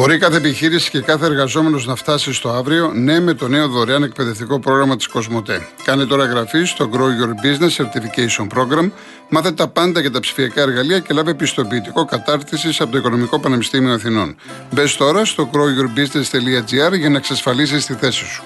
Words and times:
Μπορεί 0.00 0.18
κάθε 0.18 0.36
επιχείρηση 0.36 0.90
και 0.90 1.00
κάθε 1.00 1.26
εργαζόμενος 1.26 1.86
να 1.86 1.94
φτάσει 1.94 2.32
στο 2.32 2.48
αύριο, 2.48 2.92
ναι, 2.94 3.20
με 3.20 3.34
το 3.34 3.48
νέο 3.48 3.68
δωρεάν 3.68 4.02
εκπαιδευτικό 4.02 4.60
πρόγραμμα 4.60 4.96
της 4.96 5.06
Κοσμοτέ. 5.06 5.68
Κάνε 5.84 6.04
τώρα 6.04 6.24
εγγραφή 6.24 6.64
στο 6.64 6.90
Grow 6.92 6.96
Your 6.96 7.30
Business 7.44 7.84
Certification 7.84 8.46
Program, 8.58 8.90
μάθε 9.28 9.52
τα 9.52 9.68
πάντα 9.68 10.00
για 10.00 10.10
τα 10.10 10.20
ψηφιακά 10.20 10.60
εργαλεία 10.60 10.98
και 10.98 11.14
λάβε 11.14 11.34
πιστοποιητικό 11.34 12.04
κατάρτισης 12.04 12.80
από 12.80 12.92
το 12.92 12.98
Οικονομικό 12.98 13.40
Πανεπιστήμιο 13.40 13.92
Αθηνών. 13.92 14.36
Μπες 14.70 14.96
τώρα 14.96 15.24
στο 15.24 15.50
growyourbusiness.gr 15.52 16.98
για 16.98 17.10
να 17.10 17.16
εξασφαλίσεις 17.16 17.86
τη 17.86 17.94
θέση 17.94 18.24
σου. 18.24 18.44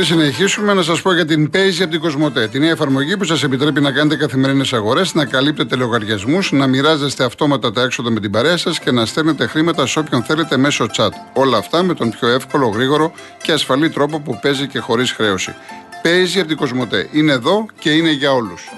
Πριν 0.00 0.12
συνεχίσουμε, 0.12 0.74
να 0.74 0.82
σας 0.82 1.02
πω 1.02 1.14
για 1.14 1.24
την 1.24 1.50
Paisy 1.54 1.80
από 1.80 1.90
την 1.90 2.00
Κοσμοτέ. 2.00 2.48
Την 2.48 2.60
νέα 2.60 2.70
εφαρμογή 2.70 3.16
που 3.16 3.24
σας 3.24 3.42
επιτρέπει 3.42 3.80
να 3.80 3.92
κάνετε 3.92 4.16
καθημερινές 4.16 4.72
αγορές, 4.72 5.14
να 5.14 5.24
καλύπτετε 5.24 5.76
λογαριασμούς, 5.76 6.52
να 6.52 6.66
μοιράζεστε 6.66 7.24
αυτόματα 7.24 7.72
τα 7.72 7.82
έξοδα 7.82 8.10
με 8.10 8.20
την 8.20 8.30
παρέα 8.30 8.56
σας 8.56 8.78
και 8.78 8.90
να 8.90 9.06
στέλνετε 9.06 9.46
χρήματα 9.46 9.86
σε 9.86 9.98
όποιον 9.98 10.22
θέλετε 10.22 10.56
μέσω 10.56 10.86
chat. 10.96 11.08
Όλα 11.32 11.56
αυτά 11.56 11.82
με 11.82 11.94
τον 11.94 12.10
πιο 12.10 12.28
εύκολο, 12.28 12.68
γρήγορο 12.68 13.12
και 13.42 13.52
ασφαλή 13.52 13.90
τρόπο 13.90 14.20
που 14.20 14.38
παίζει 14.42 14.66
και 14.66 14.78
χωρίς 14.78 15.12
χρέωση. 15.12 15.54
Paisy 16.02 16.38
από 16.38 16.48
την 16.48 16.56
Κοσμοτέ. 16.56 17.08
Είναι 17.12 17.32
εδώ 17.32 17.66
και 17.78 17.90
είναι 17.90 18.10
για 18.10 18.32
όλους. 18.32 18.72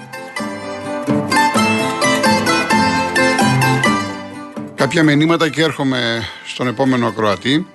Κάποια 4.75 5.03
μηνύματα 5.03 5.49
και 5.49 5.61
έρχομαι 5.61 6.23
στον 6.45 6.67
επόμενο 6.67 7.07
ακροατή. 7.07 7.67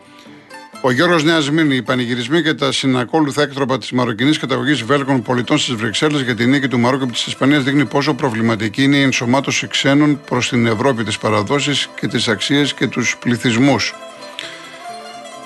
Ο 0.80 0.90
Γιώργος 0.90 1.24
Νέας 1.24 1.50
Μήνη, 1.50 1.76
οι 1.76 1.82
πανηγυρισμοί 1.82 2.42
και 2.42 2.54
τα 2.54 2.72
συνακόλουθα 2.72 3.42
έκτροπα 3.42 3.78
της 3.78 3.92
μαροκινής 3.92 4.38
καταγωγής 4.38 4.82
Βέλγων 4.82 5.22
πολιτών 5.22 5.58
στις 5.58 5.74
Βρυξέλλες 5.74 6.20
για 6.20 6.34
την 6.34 6.50
νίκη 6.50 6.68
του 6.68 6.78
Μαρόκου 6.78 7.06
και 7.06 7.12
της 7.12 7.26
Ισπανίας 7.26 7.62
δείχνει 7.62 7.84
πόσο 7.84 8.14
προβληματική 8.14 8.82
είναι 8.82 8.96
η 8.96 9.02
ενσωμάτωση 9.02 9.66
ξένων 9.66 10.20
προς 10.26 10.48
την 10.48 10.66
Ευρώπη, 10.66 11.04
τις 11.04 11.18
παραδόσεις 11.18 11.88
και 12.00 12.06
τις 12.06 12.28
αξίες 12.28 12.74
και 12.74 12.86
τους 12.86 13.16
πληθυσμούς. 13.16 13.94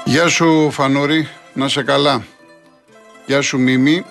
Γεια 0.04 0.28
σου 0.28 0.70
Φανούρη, 0.70 1.28
να 1.52 1.68
σε 1.68 1.82
καλά. 1.82 2.24
Γεια 3.26 3.40
σου 3.40 3.58
Μίμη. 3.58 4.04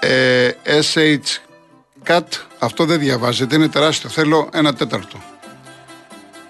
Ε, 0.00 0.50
SH 0.64 1.40
Cat, 2.06 2.20
αυτό 2.58 2.84
δεν 2.84 2.98
διαβάζεται, 2.98 3.54
είναι 3.54 3.68
τεράστιο. 3.68 4.08
Θέλω 4.08 4.48
ένα 4.52 4.74
τέταρτο. 4.74 5.22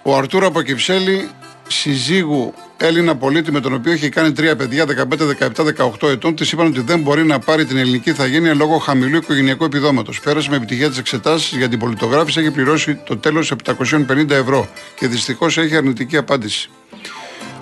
Ο 0.02 0.16
Αρτούρο 0.16 0.46
από 0.46 0.62
Κυψέλη, 0.62 1.30
συζύγου 1.72 2.54
Έλληνα 2.76 3.16
πολίτη 3.16 3.52
με 3.52 3.60
τον 3.60 3.74
οποίο 3.74 3.92
έχει 3.92 4.08
κάνει 4.08 4.32
τρία 4.32 4.56
παιδιά, 4.56 4.84
15, 4.84 5.26
17, 5.56 5.64
18 6.00 6.08
ετών, 6.08 6.34
της 6.34 6.52
είπαν 6.52 6.66
ότι 6.66 6.80
δεν 6.80 7.00
μπορεί 7.00 7.24
να 7.24 7.38
πάρει 7.38 7.64
την 7.64 7.76
ελληνική 7.76 8.10
ηθαγένεια 8.10 8.54
λόγω 8.54 8.78
χαμηλού 8.78 9.16
οικογενειακού 9.16 9.64
επιδόματος. 9.64 10.20
Πέρασε 10.20 10.50
με 10.50 10.56
επιτυχία 10.56 10.88
τις 10.88 10.98
εξετάσεις 10.98 11.56
για 11.56 11.68
την 11.68 11.78
πολιτογράφηση, 11.78 12.40
έχει 12.40 12.50
πληρώσει 12.50 12.94
το 12.94 13.16
τέλος 13.16 13.52
750 13.64 14.30
ευρώ 14.30 14.68
και 14.98 15.06
δυστυχώς 15.06 15.58
έχει 15.58 15.76
αρνητική 15.76 16.16
απάντηση. 16.16 16.70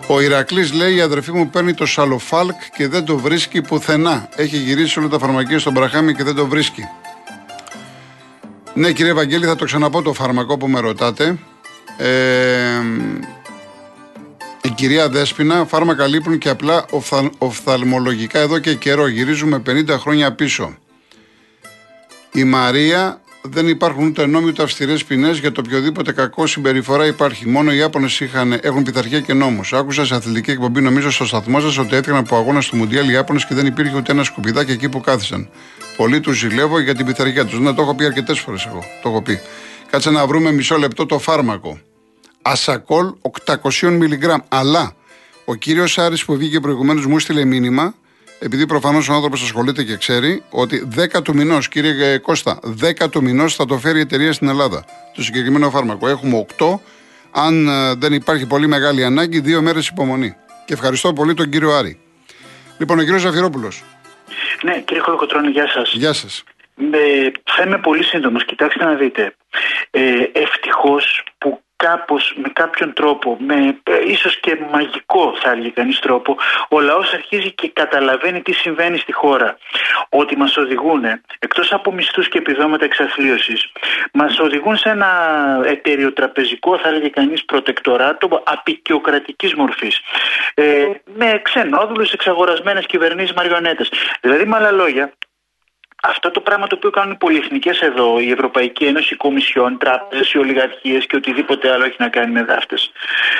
Ο 0.07 0.21
Ηρακλής 0.21 0.73
λέει: 0.73 0.95
Η 0.95 1.01
αδερφή 1.01 1.33
μου 1.33 1.51
παίρνει 1.51 1.75
το 1.75 1.87
σαλοφάλκ 1.87 2.57
και 2.77 2.89
δεν 2.89 3.05
το 3.05 3.19
βρίσκει 3.19 3.61
πουθενά. 3.61 4.29
Έχει 4.37 4.57
γυρίσει 4.57 4.99
όλα 4.99 5.09
τα 5.09 5.19
φαρμακεία 5.19 5.59
στον 5.59 5.73
Μπραχάμι 5.73 6.15
και 6.15 6.25
δεν 6.25 6.35
το 6.35 6.47
βρίσκει. 6.47 6.83
Ναι, 8.75 8.93
κύριε 8.93 9.13
Βαγγέλη, 9.13 9.47
θα 9.47 9.57
το 9.57 9.65
ξαναπώ 9.65 10.03
το 10.03 10.13
φάρμακο 10.13 10.57
που 10.57 10.69
με 10.69 10.81
ρωτάτε. 10.81 11.39
Ε, 11.97 12.09
η 13.25 13.40
κυρία 14.81 15.09
Δέσποινα, 15.09 15.65
φάρμακα 15.65 16.07
λείπουν 16.07 16.39
και 16.39 16.49
απλά 16.49 16.85
οφθαλ, 16.91 17.31
οφθαλμολογικά 17.39 18.39
εδώ 18.39 18.59
και 18.59 18.75
καιρό. 18.75 19.07
Γυρίζουμε 19.07 19.63
50 19.67 19.89
χρόνια 19.89 20.33
πίσω. 20.33 20.77
Η 22.33 22.45
Μαρία 22.45 23.21
δεν 23.43 23.69
υπάρχουν 23.69 24.07
ούτε 24.07 24.27
νόμοι 24.27 24.47
ούτε 24.47 24.63
αυστηρές 24.63 25.05
ποινές 25.05 25.39
για 25.39 25.53
το 25.53 25.63
οποιοδήποτε 25.67 26.13
κακό 26.13 26.47
συμπεριφορά 26.47 27.07
υπάρχει. 27.07 27.49
Μόνο 27.49 27.73
οι 27.73 27.77
Ιάπωνες 27.77 28.23
έχουν 28.61 28.83
πειθαρχία 28.83 29.21
και 29.21 29.33
νόμους. 29.33 29.73
Άκουσα 29.73 30.07
σε 30.07 30.15
αθλητική 30.15 30.51
εκπομπή, 30.51 30.81
νομίζω 30.81 31.11
στο 31.11 31.27
σταθμό 31.27 31.61
σας, 31.61 31.79
ότι 31.79 31.97
έφυγαν 31.97 32.19
από 32.19 32.37
αγώνα 32.37 32.61
του 32.61 32.77
Μουντιάλ 32.77 33.09
οι 33.09 33.13
Ιάπωνες 33.13 33.47
και 33.47 33.55
δεν 33.55 33.67
υπήρχε 33.67 33.97
ούτε 33.97 34.13
ένα 34.13 34.25
σκουπιδάκι 34.25 34.73
εκεί 34.73 34.89
που 34.89 35.01
κάθισαν. 35.01 35.49
Πολύ 35.97 36.21
τους 36.21 36.39
ζηλεύω 36.39 36.81
για 36.81 36.95
την 36.95 37.07
πειθαρχία 37.07 37.45
τους. 37.45 37.61
Ναι, 37.61 37.73
το 37.73 37.83
έχω 37.83 37.95
πει 37.95 38.05
αρκετές 38.05 38.39
φορές 38.39 38.67
εγώ. 38.67 38.85
Το 39.03 39.09
έχω 39.09 39.23
πει. 39.23 39.41
Κάτσε 39.91 40.11
να 40.11 40.27
βρούμε 40.27 40.53
μισό 40.53 40.77
λεπτό 40.77 41.07
το 41.07 41.19
φάρμακο. 41.19 41.81
Ασακόλ 42.43 43.13
800 43.47 43.57
μιλιγκράμμ. 43.81 44.41
Αλλά 44.49 44.95
ο 45.45 45.55
κύριος 45.55 45.99
Άρης 45.99 46.25
που 46.25 46.37
βγήκε 46.37 46.61
προηγουμένως 46.61 47.07
μου 47.07 47.19
στείλε 47.19 47.45
μήνυμα, 47.45 47.95
επειδή 48.39 48.67
προφανώς 48.67 49.09
ο 49.09 49.13
άνθρωπος 49.13 49.43
ασχολείται 49.43 49.83
και 49.85 49.97
ξέρει, 49.97 50.43
ότι 50.51 50.89
10 51.15 51.23
του 51.23 51.35
μηνός, 51.35 51.69
κύριε 51.69 52.19
Κώστα, 52.19 52.59
10 53.01 53.11
του 53.11 53.23
μηνός 53.23 53.55
θα 53.55 53.67
το 53.67 53.79
φέρει 53.79 53.99
η 53.99 54.01
εταιρεία 54.01 54.33
στην 54.33 54.49
Ελλάδα. 54.49 54.85
Το 55.15 55.23
συγκεκριμένο 55.23 55.71
φάρμακο. 55.71 56.09
Έχουμε 56.09 56.47
8. 56.59 56.79
Αν 57.31 57.69
ε, 57.69 57.95
δεν 57.95 58.13
υπάρχει 58.13 58.47
πολύ 58.47 58.67
μεγάλη 58.67 59.05
ανάγκη, 59.05 59.41
δύο 59.41 59.63
μέρες 59.63 59.89
υπομονή. 59.89 60.37
Και 60.67 60.73
ευχαριστώ 60.73 61.13
πολύ 61.13 61.35
τον 61.35 61.51
κύριο 61.51 61.71
Άρη. 61.71 62.01
Λοιπόν, 62.79 62.99
ο 62.99 63.03
κύριος 63.03 63.21
Ζαφυρόπουλος. 63.21 63.83
Ναι, 64.63 64.81
κύριε 64.81 65.03
Χολοκοτρόνη, 65.03 65.51
γεια 65.51 65.69
σας. 65.69 65.93
Γεια 65.93 66.13
σας. 66.13 66.45
Ε, 66.91 67.31
θα 67.45 67.63
είμαι 67.67 67.79
πολύ 67.79 68.05
σύντομος. 68.05 68.45
Κοιτάξτε 68.45 68.85
να 68.85 68.95
δείτε. 68.95 69.35
Ε, 69.91 70.01
Ευτυχώς 70.33 71.25
που 71.39 71.63
κάπως 71.87 72.35
με 72.37 72.49
κάποιον 72.53 72.93
τρόπο, 72.93 73.37
με 73.41 73.81
ε, 73.83 74.11
ίσως 74.11 74.41
και 74.41 74.59
μαγικό 74.73 75.35
θα 75.43 75.51
έλεγε 75.51 75.69
κανείς 75.69 75.99
τρόπο, 75.99 76.37
ο 76.69 76.81
λαός 76.81 77.13
αρχίζει 77.13 77.53
και 77.53 77.69
καταλαβαίνει 77.69 78.43
τι 78.43 78.53
συμβαίνει 78.53 78.99
στη 78.99 79.13
χώρα. 79.13 79.59
Ότι 80.09 80.37
μας 80.37 80.57
οδηγούν, 80.57 81.05
εκτός 81.39 81.73
από 81.73 81.93
μισθούς 81.93 82.29
και 82.29 82.39
επιδόματα 82.39 82.85
εξαθλίωσης, 82.85 83.73
μας 84.13 84.39
οδηγούν 84.39 84.77
σε 84.77 84.89
ένα 84.89 85.11
εταιριοτραπεζικό 85.65 86.79
θα 86.79 86.89
έλεγε 86.89 87.09
κανείς 87.09 87.45
προτεκτοράτο 87.45 88.43
απεικιοκρατικής 88.45 89.55
μορφής. 89.55 90.01
Ε, 90.55 90.87
με 91.05 91.41
ξενόδουλους 91.43 92.13
εξαγορασμένες 92.13 92.87
κυβερνήσεις 92.87 93.33
μαριονέτες. 93.33 93.93
Δηλαδή 94.21 94.45
με 94.45 94.57
άλλα 94.57 94.71
λόγια, 94.71 95.13
αυτό 96.03 96.31
το 96.31 96.41
πράγμα 96.41 96.67
το 96.67 96.77
οποίο 96.77 96.91
κάνουν 96.91 97.13
οι 97.13 97.17
πολυεθνικές 97.17 97.81
εδώ, 97.81 98.21
η 98.21 98.31
Ευρωπαϊκή 98.31 98.85
Ένωση, 98.85 99.15
οι 99.15 99.17
Κομισιόν, 99.17 99.79
τράπεζες, 99.79 100.33
οι 100.33 100.39
ολιγαρχίες 100.39 101.07
και 101.07 101.17
οτιδήποτε 101.17 101.73
άλλο 101.73 101.85
έχει 101.85 101.97
να 101.99 102.09
κάνει 102.09 102.33
με 102.33 102.43
δάφτες, 102.43 102.93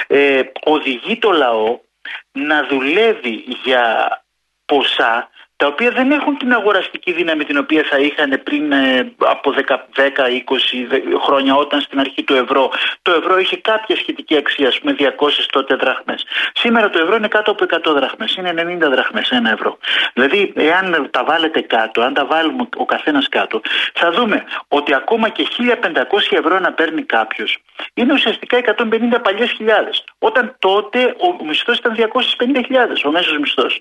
ε, 0.07 0.41
οδηγεί 0.65 1.19
το 1.19 1.31
λαό 1.31 1.79
να 2.33 2.67
δουλεύει 2.67 3.45
για 3.65 4.09
ποσά 4.65 5.31
τα 5.61 5.67
οποία 5.67 5.91
δεν 5.91 6.11
έχουν 6.11 6.37
την 6.37 6.53
αγοραστική 6.53 7.13
δύναμη 7.13 7.45
την 7.45 7.59
οποία 7.59 7.83
θα 7.91 7.99
είχαν 7.99 8.41
πριν 8.45 8.73
ε, 8.73 9.13
από 9.19 9.55
10-20 9.97 10.07
χρόνια 11.25 11.55
όταν 11.55 11.81
στην 11.81 12.01
αρχή 12.01 12.23
του 12.23 12.35
ευρώ 12.35 12.71
το 13.03 13.13
ευρώ 13.13 13.39
είχε 13.39 13.57
κάποια 13.57 13.97
σχετική 13.97 14.37
αξία, 14.37 14.69
ας 14.69 14.79
πούμε 14.79 14.97
200 14.99 15.05
τότε 15.51 15.75
δραχμές. 15.75 16.27
Σήμερα 16.55 16.91
το 16.91 16.99
ευρώ 16.99 17.17
είναι 17.17 17.29
κάτω 17.29 17.51
από 17.51 17.65
100 17.91 17.95
δραχμές, 17.95 18.35
είναι 18.37 18.53
90 18.57 18.91
δραχμές 18.91 19.31
ένα 19.31 19.51
ευρώ. 19.51 19.79
Δηλαδή 20.15 20.53
εάν 20.57 21.09
τα 21.11 21.25
βάλετε 21.25 21.61
κάτω, 21.61 22.01
αν 22.01 22.15
τα 22.15 22.25
βάλουμε 22.27 22.69
ο 22.77 22.85
καθένας 22.85 23.29
κάτω, 23.29 23.61
θα 23.95 24.11
δούμε 24.11 24.45
ότι 24.69 24.95
ακόμα 24.95 25.29
και 25.29 25.47
1500 25.59 25.69
ευρώ 26.31 26.59
να 26.59 26.73
παίρνει 26.73 27.03
κάποιος 27.03 27.59
είναι 27.95 28.13
ουσιαστικά 28.13 28.59
150 28.59 29.21
παλιές 29.23 29.51
χιλιάδες. 29.51 30.05
Όταν 30.19 30.57
τότε 30.59 31.15
ο 31.19 31.45
μισθός 31.45 31.79
ήταν 31.79 31.95
250.000, 31.95 33.05
ο 33.05 33.11
μέσος 33.11 33.39
μισθός. 33.39 33.81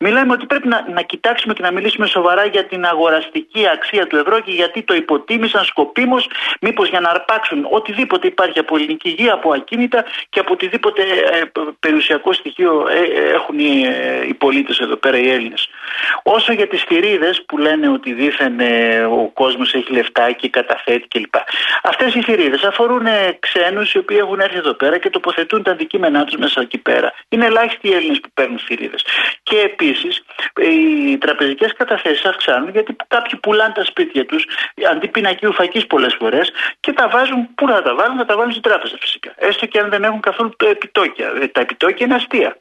Μιλάμε 0.00 0.32
ότι 0.32 0.46
πρέπει 0.46 0.68
να, 0.68 0.84
να 0.88 1.02
κοιτάξουμε 1.02 1.54
και 1.54 1.62
να 1.62 1.70
μιλήσουμε 1.72 2.06
σοβαρά 2.06 2.44
για 2.44 2.64
την 2.64 2.84
αγοραστική 2.84 3.68
αξία 3.68 4.06
του 4.06 4.16
ευρώ 4.16 4.40
και 4.40 4.50
γιατί 4.50 4.82
το 4.82 4.94
υποτίμησαν 4.94 5.64
σκοπίμως, 5.64 6.30
μήπως 6.60 6.88
για 6.88 7.00
να 7.00 7.10
αρπάξουν 7.10 7.66
οτιδήποτε 7.70 8.26
υπάρχει 8.26 8.58
από 8.58 8.76
ελληνική 8.76 9.08
γη, 9.08 9.30
από 9.30 9.52
ακίνητα 9.52 10.04
και 10.28 10.40
από 10.40 10.52
οτιδήποτε 10.52 11.02
ε, 11.02 11.42
περιουσιακό 11.80 12.32
στοιχείο 12.32 12.86
ε, 12.88 12.98
ε, 12.98 13.30
έχουν 13.34 13.58
οι, 13.58 13.86
οι 14.28 14.34
πολίτες 14.34 14.78
εδώ 14.78 14.96
πέρα, 14.96 15.18
οι 15.18 15.30
Έλληνες. 15.30 15.68
Όσο 16.22 16.52
για 16.52 16.66
τις 16.66 16.82
θηρίδες 16.82 17.44
που 17.46 17.58
λένε 17.58 17.88
ότι 17.88 18.12
δήθεν 18.12 18.60
ο 19.10 19.30
κόσμος 19.34 19.74
έχει 19.74 19.92
λεφτά 19.92 20.32
και 20.32 20.48
καταθέτει 20.48 21.08
κλπ. 21.08 21.34
Αυτές 21.82 22.14
οι 22.14 22.22
θηρίδες 22.22 22.62
αφορούν 22.62 23.06
ξένους 23.38 23.92
οι 23.92 23.98
οποίοι 23.98 24.16
έχουν 24.20 24.40
έρθει 24.40 24.56
εδώ 24.56 24.72
πέρα 24.72 24.98
και 24.98 25.10
τοποθετούν 25.10 25.62
τα 25.62 25.70
αντικείμενά 25.70 26.24
τους 26.24 26.36
μέσα 26.36 26.60
εκεί 26.60 26.78
πέρα. 26.78 27.12
Είναι 27.28 27.46
ελάχιστοι 27.46 27.88
οι 27.88 27.92
Έλληνες 27.92 28.20
που 28.20 28.28
παίρνουν 28.34 28.58
θηρίδες. 28.58 29.04
Και 29.42 29.56
επίσης 29.88 30.22
οι 30.60 31.18
τραπεζικές 31.18 31.72
καταθέσεις 31.76 32.24
αυξάνουν 32.24 32.70
γιατί 32.70 32.96
κάποιοι 33.06 33.38
πουλάνε 33.38 33.72
τα 33.74 33.84
σπίτια 33.84 34.26
τους 34.26 34.44
αντί 34.90 35.08
πινακίου 35.08 35.52
φακής 35.52 35.86
πολλές 35.86 36.14
φορές 36.14 36.50
και 36.80 36.92
τα 36.92 37.08
βάζουν. 37.08 37.54
Πού 37.54 37.66
να 37.66 37.82
τα 37.82 37.94
βάλουν, 37.94 38.16
να 38.16 38.24
τα 38.24 38.36
βάλουν 38.36 38.50
στην 38.50 38.62
τράπεζα 38.62 38.96
φυσικά. 39.00 39.32
Έστω 39.36 39.66
και 39.66 39.78
αν 39.78 39.90
δεν 39.90 40.04
έχουν 40.04 40.20
καθόλου 40.20 40.52
το 40.56 40.68
επιτόκια. 40.68 41.32
Ε, 41.40 41.46
τα 41.46 41.60
επιτόκια 41.60 42.06
είναι 42.06 42.14
αστεία. 42.14 42.56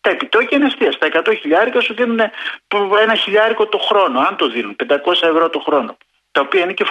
Τα 0.00 0.10
επιτόκια 0.10 0.56
είναι 0.56 0.66
αστεία. 0.66 0.92
Στα 0.92 1.08
100 1.12 1.34
χιλιάρικα 1.40 1.80
σου 1.80 1.94
δίνουν 1.94 2.20
ένα 3.02 3.14
χιλιάρικο 3.14 3.66
το 3.66 3.78
χρόνο, 3.78 4.20
αν 4.20 4.36
το 4.36 4.48
δίνουν, 4.48 4.76
500 4.88 4.96
ευρώ 5.22 5.50
το 5.50 5.58
χρόνο. 5.58 5.96
Τα 6.32 6.40
οποία 6.40 6.60
είναι 6.60 6.72
και 6.72 6.84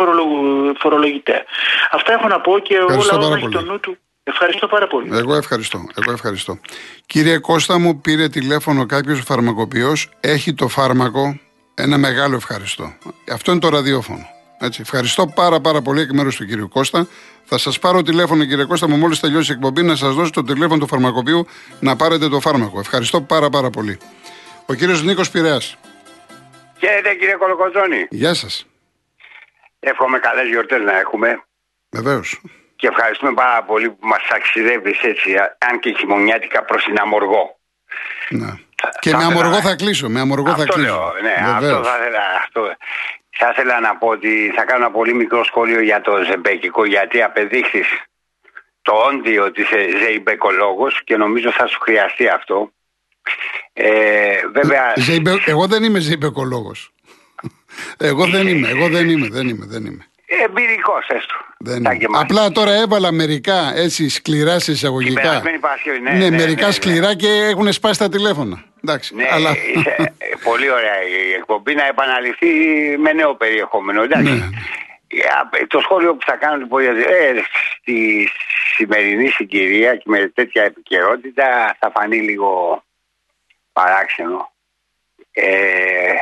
φορολογητέα. 0.77 1.43
Αυτά 1.91 2.13
έχω 2.13 2.27
να 2.27 2.41
πω 2.41 2.59
και 2.59 2.77
ο 2.77 2.87
λαό 3.11 3.35
έχει 3.35 3.49
το 3.49 3.61
νου 3.61 3.79
του 3.79 3.97
Ευχαριστώ 4.23 4.67
πάρα 4.67 4.87
πολύ. 4.87 5.17
Εγώ 5.17 5.35
ευχαριστώ. 5.35 5.85
Εγώ 6.01 6.11
ευχαριστώ. 6.11 6.59
Κύριε 7.05 7.37
Κώστα 7.37 7.79
μου 7.79 8.01
πήρε 8.01 8.29
τηλέφωνο 8.29 8.85
κάποιος 8.85 9.19
φαρμακοποιός, 9.19 10.09
έχει 10.19 10.53
το 10.53 10.67
φάρμακο, 10.67 11.39
Ένα 11.75 11.97
μεγάλο 11.97 12.35
ευχαριστώ. 12.35 12.93
Αυτό 13.31 13.51
είναι 13.51 13.59
το 13.59 13.69
ραδιόφωνο. 13.69 14.27
Έτσι. 14.59 14.81
Ευχαριστώ 14.81 15.27
πάρα 15.27 15.59
πάρα 15.61 15.81
πολύ 15.81 16.01
εκ 16.01 16.11
μέρους 16.11 16.35
του 16.35 16.45
κύριου 16.45 16.69
Κώστα. 16.69 17.07
Θα 17.43 17.57
σας 17.57 17.79
πάρω 17.79 18.01
τηλέφωνο, 18.01 18.45
κύριε 18.45 18.65
Κώστα, 18.65 18.87
μου 18.87 18.97
μόλις 18.97 19.19
τελειώσει 19.19 19.51
η 19.51 19.53
εκπομπή, 19.53 19.83
να 19.83 19.95
σας 19.95 20.15
δώσω 20.15 20.31
το 20.31 20.43
τηλέφωνο 20.43 20.79
του 20.79 20.87
φαρμακοποιού 20.87 21.47
να 21.79 21.95
πάρετε 21.95 22.29
το 22.29 22.39
φάρμακο. 22.39 22.79
Ευχαριστώ 22.79 23.21
πάρα 23.21 23.49
πάρα 23.49 23.69
πολύ. 23.69 23.97
Ο 24.65 24.73
κύριος 24.73 25.03
Νίκος 25.03 25.29
Πειραιάς. 25.29 25.77
Χαίρετε 26.79 27.13
κύριε 27.13 27.35
Κολοκοτζόνη. 27.35 28.07
Γεια 28.09 28.33
σας. 28.33 28.65
Εύχομαι 29.79 30.19
καλές 30.19 30.47
γιορτές 30.47 30.81
να 30.81 30.99
έχουμε. 30.99 31.43
Βεβαίως. 31.89 32.41
Και 32.83 32.89
ευχαριστούμε 32.89 33.33
πάρα 33.33 33.63
πολύ 33.63 33.89
που 33.89 34.07
μας 34.07 34.27
ταξιδεύεις 34.29 35.01
έτσι, 35.01 35.35
αν 35.57 35.79
και 35.79 35.95
χειμωνιάτικα 35.97 36.63
προς 36.63 36.83
την 36.83 36.97
Αμοργό. 36.99 37.59
Ναι. 38.29 38.51
Και 38.99 39.09
θα 39.09 39.17
με 39.17 39.23
αμοργό 39.23 39.61
θα 39.61 39.75
κλείσω. 39.75 40.09
Με 40.09 40.19
αμοργό 40.19 40.49
αυτό 40.49 40.61
θα 40.61 40.67
κλείσω. 40.73 40.89
Λέω, 40.89 41.13
ναι, 41.21 41.35
αυτό 41.45 41.83
θα 41.83 41.97
ήθελα. 41.99 42.19
Αυτό. 42.43 42.75
Θα 43.29 43.49
ήθελα 43.51 43.79
να 43.79 43.95
πω 43.95 44.07
ότι 44.07 44.51
θα 44.55 44.63
κάνω 44.63 44.83
ένα 44.85 44.93
πολύ 44.93 45.13
μικρό 45.13 45.43
σχόλιο 45.43 45.81
για 45.81 46.01
το 46.01 46.11
ζεμπέκικο 46.23 46.85
γιατί 46.85 47.21
απεδείχθης 47.21 47.87
το 48.81 48.93
όντιο 48.93 49.43
ότι 49.43 49.61
είσαι 49.61 49.89
ζεϊμπεκολόγος 49.99 51.01
και 51.03 51.17
νομίζω 51.17 51.51
θα 51.51 51.67
σου 51.67 51.79
χρειαστεί 51.79 52.27
αυτό. 52.27 52.71
Ε, 53.73 54.47
βέβαια... 54.53 54.93
Ζεϊμπε... 54.95 55.43
Εγώ 55.45 55.67
δεν 55.67 55.83
είμαι 55.83 55.99
ζεϊμπεκολόγος. 55.99 56.91
εγώ 57.97 58.25
δεν 58.25 58.47
είμαι, 58.47 58.69
εγώ 58.69 58.87
δεν 58.87 59.09
είμαι, 59.09 59.27
δεν 59.27 59.47
είμαι, 59.47 59.65
δεν 59.65 59.85
είμαι. 59.85 60.07
Εμπειρικός 60.41 61.07
έστω. 61.07 61.35
Δεν 61.57 61.83
Απλά 62.15 62.51
τώρα 62.51 62.73
έβαλα 62.73 63.11
μερικά 63.11 63.73
έτσι 63.75 64.09
σκληρά 64.09 64.59
σε 64.59 64.71
εισαγωγικά. 64.71 65.41
Ναι, 65.41 66.11
ναι, 66.11 66.29
ναι, 66.29 66.29
μερικά 66.29 66.61
ναι, 66.61 66.67
ναι, 66.67 66.71
σκληρά 66.71 67.15
και 67.15 67.27
έχουν 67.27 67.71
σπάσει 67.71 67.99
τα 67.99 68.09
τηλέφωνα. 68.09 68.63
Εντάξει, 68.83 69.15
ναι, 69.15 69.27
αλλά... 69.31 69.49
είσαι, 69.75 70.13
πολύ 70.43 70.69
ωραία 70.69 71.03
η 71.03 71.33
εκπομπή 71.33 71.75
να 71.75 71.85
επαναληφθεί 71.85 72.47
με 72.97 73.13
νέο 73.13 73.35
περιεχόμενο. 73.35 74.03
Εντάξει. 74.03 74.31
Ναι. 74.31 74.49
Το 75.67 75.79
σχόλιο 75.79 76.15
που 76.15 76.25
θα 76.25 76.35
κάνω 76.35 76.57
λοιπόν 76.57 76.83
ε, 76.83 77.03
στη 77.79 78.29
σημερινή 78.75 79.27
συγκυρία 79.27 79.95
και 79.95 80.03
με 80.05 80.27
τέτοια 80.27 80.63
επικαιρότητα 80.63 81.75
θα 81.79 81.91
φανεί 81.95 82.17
λίγο 82.17 82.83
παράξενο. 83.73 84.51
Ε, 85.31 86.13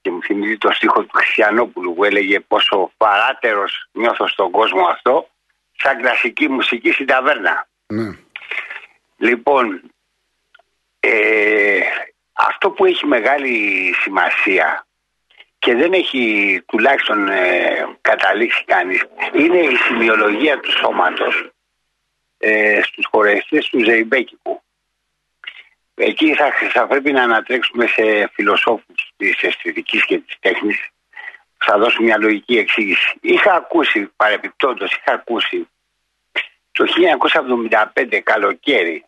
και 0.00 0.10
μου 0.10 0.22
θυμίζει 0.22 0.58
το 0.58 0.72
στίχο 0.72 1.02
του 1.02 1.16
Χριστιανόπουλου 1.16 1.94
που 1.94 2.04
έλεγε 2.04 2.40
πόσο 2.40 2.92
παράτερος 2.96 3.88
νιώθω 3.92 4.28
στον 4.28 4.50
κόσμο 4.50 4.86
αυτό 4.86 5.28
σαν 5.76 5.98
κλασική 5.98 6.48
μουσική 6.48 6.92
στην 6.92 7.06
ταβέρνα. 7.06 7.68
Ναι. 7.86 8.18
Λοιπόν, 9.16 9.90
ε, 11.00 11.80
αυτό 12.32 12.70
που 12.70 12.84
έχει 12.84 13.06
μεγάλη 13.06 13.94
σημασία 14.02 14.86
και 15.58 15.74
δεν 15.74 15.92
έχει 15.92 16.62
τουλάχιστον 16.66 17.28
ε, 17.28 17.86
καταλήξει 18.00 18.64
κανείς 18.64 19.04
είναι 19.32 19.58
η 19.58 19.76
σημειολογία 19.76 20.60
του 20.60 20.70
σώματος 20.70 21.50
ε, 22.38 22.80
στους 22.82 23.06
χορευτές 23.10 23.68
του 23.68 23.84
Ζεϊμπέκικου. 23.84 24.62
Εκεί 25.98 26.34
θα, 26.34 26.52
θα 26.72 26.86
πρέπει 26.86 27.12
να 27.12 27.22
ανατρέξουμε 27.22 27.86
σε 27.86 28.30
φιλοσόφους 28.32 29.12
της 29.16 29.42
αισθητικής 29.42 30.04
και 30.04 30.18
της 30.18 30.36
τέχνης 30.40 30.88
θα 31.58 31.78
δώσω 31.78 32.02
μια 32.02 32.18
λογική 32.18 32.58
εξήγηση. 32.58 33.18
Είχα 33.20 33.54
ακούσει, 33.54 34.10
παρεπιπτόντως, 34.16 34.92
είχα 34.92 35.12
ακούσει 35.12 35.68
το 36.72 36.84
1975 37.94 38.20
καλοκαίρι 38.22 39.04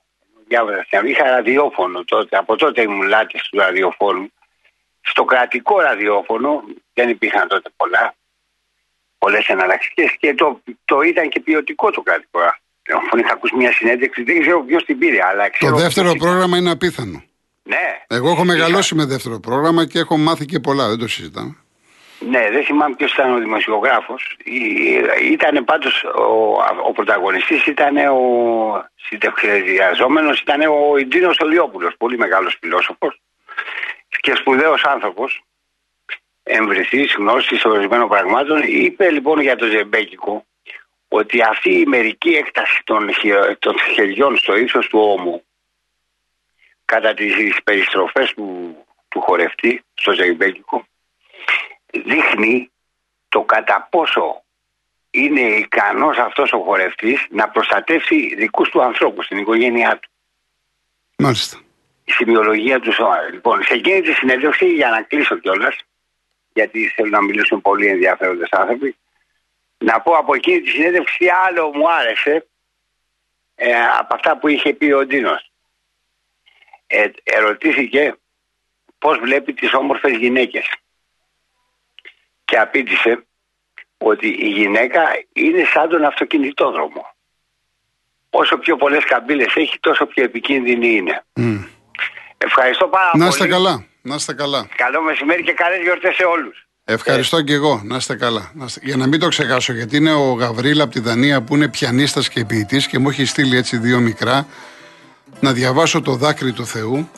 διάβαζα 0.51 0.87
είχα 1.05 1.25
ραδιόφωνο 1.31 2.05
τότε, 2.05 2.37
από 2.37 2.57
τότε 2.57 2.83
ήμουν 2.83 3.09
λάτης 3.09 3.49
του 3.49 3.59
ραδιοφώνου. 3.59 4.33
Στο 5.01 5.25
κρατικό 5.25 5.81
ραδιόφωνο 5.81 6.65
δεν 6.95 7.09
υπήρχαν 7.09 7.49
τότε 7.49 7.71
πολλά, 7.77 8.15
πολλές 9.19 9.47
εναλλακτικές 9.47 10.17
και 10.19 10.35
το, 10.35 10.61
το 10.85 11.01
ήταν 11.01 11.29
και 11.29 11.41
ποιοτικό 11.41 11.91
το 11.91 12.01
κρατικό 12.01 12.39
ραδιόφωνο. 12.39 12.69
Είχα 13.19 13.33
ακούσει 13.33 13.57
μια 13.57 13.73
συνέντευξη, 13.73 14.23
δεν 14.23 14.41
ξέρω 14.41 14.63
ποιος 14.63 14.85
την 14.85 14.99
πήρε. 14.99 15.19
Αλλά 15.31 15.51
το 15.59 15.77
δεύτερο 15.77 16.13
πρόγραμμα 16.19 16.57
είναι 16.57 16.71
απίθανο. 16.71 17.23
Ναι. 17.63 18.03
Εγώ 18.07 18.31
έχω 18.31 18.45
μεγαλώσει 18.45 18.95
με 18.95 19.05
δεύτερο 19.05 19.41
πρόγραμμα 19.41 19.87
και 19.87 19.99
έχω 19.99 20.17
μάθει 20.17 20.45
και 20.45 20.61
πολλά, 20.61 20.89
δεν 20.89 20.99
το 20.99 21.09
συζητάμε. 21.09 21.57
Ναι, 22.29 22.51
δεν 22.51 22.65
θυμάμαι 22.65 22.95
ποιος 22.95 23.13
ήταν 23.13 23.35
ο 23.35 23.39
δημοσιογράφος. 23.39 24.37
Ήταν 25.31 25.65
πάντως 25.65 26.05
ο, 26.05 26.53
ο 26.89 26.93
πρωταγωνιστής, 26.93 27.67
ήταν 27.67 27.97
ο 27.97 28.21
συντευχιαζόμενο, 29.09 30.31
ήταν 30.43 30.61
ο 30.61 30.97
Ιντζίνο 30.99 31.31
Ολιόπουλος. 31.43 31.95
Πολύ 31.99 32.19
μεγάλος 32.19 32.57
φιλόσοφος 32.61 33.21
και 34.21 34.35
σπουδαίος 34.35 34.85
άνθρωπος. 34.85 35.43
Εμβρηθής, 36.43 37.15
γνώση 37.19 37.61
ορισμένων 37.65 38.09
πραγμάτων. 38.09 38.63
Είπε 38.67 39.11
λοιπόν 39.11 39.41
για 39.41 39.57
το 39.57 39.67
Ζεμπέκικο 39.67 40.45
ότι 41.12 41.43
αυτή 41.43 41.71
η 41.71 41.87
μερική 41.87 42.31
έκταση 42.31 42.83
των, 42.85 43.09
των 43.59 43.79
χεριών 43.95 44.37
στο 44.37 44.57
ύψος 44.57 44.87
του 44.87 44.99
ώμου 44.99 45.45
κατά 46.85 47.15
τις 47.15 47.62
περιστροφές 47.65 48.35
του, 48.35 48.77
του 49.09 49.21
χορευτή 49.21 49.83
στο 49.95 50.12
Ζεμπέκικο 50.12 50.87
δείχνει 51.93 52.71
το 53.29 53.43
κατά 53.43 53.89
πόσο 53.91 54.43
είναι 55.11 55.41
ικανός 55.41 56.17
αυτός 56.17 56.53
ο 56.53 56.59
χορευτής 56.59 57.27
να 57.31 57.49
προστατεύσει 57.49 58.35
δικούς 58.35 58.69
του 58.69 58.83
ανθρώπους 58.83 59.25
στην 59.25 59.39
οικογένειά 59.39 59.99
του. 60.03 60.11
Μάλιστα. 61.17 61.61
Η 62.05 62.13
σημειολογία 62.13 62.81
του 62.81 62.93
σώμα. 62.93 63.21
Λοιπόν, 63.33 63.63
σε 63.63 63.75
εκείνη 63.75 64.01
τη 64.01 64.13
συνέντευξη, 64.13 64.67
για 64.67 64.91
να 64.91 65.03
κλείσω 65.03 65.39
κιόλας, 65.39 65.77
γιατί 66.53 66.89
θέλω 66.89 67.09
να 67.09 67.23
μιλήσουν 67.23 67.61
πολύ 67.61 67.87
ενδιαφέροντες 67.87 68.49
άνθρωποι, 68.51 68.97
να 69.85 70.00
πω 70.00 70.12
από 70.17 70.35
εκείνη 70.35 70.61
τη 70.61 70.71
συνέντευξη 70.71 71.19
τι 71.19 71.29
άλλο 71.29 71.71
μου 71.75 71.93
άρεσε 71.93 72.49
ε, 73.55 73.73
από 73.99 74.15
αυτά 74.15 74.38
που 74.38 74.49
είχε 74.49 74.73
πει 74.73 74.93
ο 74.93 75.06
Ντίνος. 75.06 75.53
Ε, 76.87 77.11
ερωτήθηκε 77.23 78.15
πώς 78.99 79.19
βλέπει 79.19 79.53
τις 79.53 79.75
όμορφες 79.75 80.17
γυναίκες 80.17 80.75
και 82.44 82.59
απήντησε 82.59 83.27
ότι 83.99 84.29
η 84.29 84.49
γυναίκα 84.49 85.03
είναι 85.32 85.65
σαν 85.65 85.88
τον 85.88 86.05
αυτοκινητόδρομο. 86.05 87.15
Όσο 88.31 88.59
πιο 88.59 88.77
πολλές 88.77 89.05
καμπύλες 89.05 89.55
έχει 89.55 89.79
τόσο 89.81 90.06
πιο 90.06 90.25
επικίνδυνη 90.25 90.88
είναι. 90.94 91.25
Ευχαριστώ 92.38 92.88
πάρα 92.88 93.11
πολύ. 93.11 93.23
Να 93.23 93.29
είστε 93.29 93.46
καλά. 93.46 93.87
Να 94.03 94.15
είστε 94.15 94.34
καλά. 94.34 94.69
Καλό 94.77 95.01
μεσημέρι 95.03 95.43
και 95.43 95.53
καλές 95.53 95.82
γιορτές 95.82 96.15
σε 96.15 96.25
όλους. 96.25 96.69
Ευχαριστώ 96.93 97.37
ε. 97.37 97.43
και 97.43 97.53
εγώ. 97.53 97.81
Να 97.85 97.97
είστε 97.97 98.15
καλά. 98.15 98.53
Για 98.82 98.97
να 98.97 99.06
μην 99.06 99.20
το 99.20 99.29
ξεχάσω, 99.29 99.73
γιατί 99.73 99.97
είναι 99.97 100.13
ο 100.13 100.32
Γαβρίλα 100.32 100.82
από 100.82 100.93
τη 100.93 101.01
Δανία 101.01 101.43
που 101.43 101.56
είναι 101.56 101.69
πιανίστας 101.69 102.29
και 102.29 102.44
ποιητής 102.44 102.87
και 102.87 102.99
μου 102.99 103.09
έχει 103.09 103.25
στείλει 103.25 103.56
έτσι 103.56 103.77
δύο 103.77 104.01
μικρά 104.01 104.47
να 105.41 105.53
διαβάσω 105.53 106.01
το 106.01 106.15
δάκρυ 106.15 106.53
του 106.53 106.67
Θεού. 106.67 107.09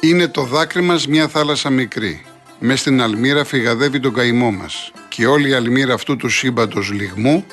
Είναι 0.00 0.28
το 0.28 0.42
δάκρυ 0.42 0.82
μας 0.82 1.06
μια 1.06 1.28
θάλασσα 1.28 1.70
μικρή 1.70 2.24
μες 2.66 2.80
στην 2.80 3.02
αλμύρα 3.02 3.44
φυγαδεύει 3.44 4.00
τον 4.00 4.12
καημό 4.12 4.50
μας. 4.50 4.92
Και 5.08 5.26
όλη 5.26 5.48
η 5.48 5.52
αλμύρα 5.52 5.94
αυτού 5.94 6.16
του 6.16 6.28
σύμπαντος 6.28 6.90
λιγμού, 6.90 7.44